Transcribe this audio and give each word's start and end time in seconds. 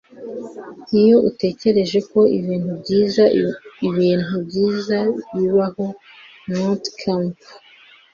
iyo 1.01 1.17
utekereje 1.29 1.99
ko 2.11 2.19
ibintu 2.37 2.71
byiza, 2.81 3.23
ibintu 3.89 4.33
byiza 4.47 4.97
bibaho.- 5.35 5.85
mat 6.57 6.83
kemp 6.99 7.37